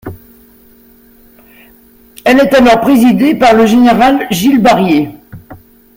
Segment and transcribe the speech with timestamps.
[2.25, 5.11] Elle est alors présidée par le général Gilles Barrié.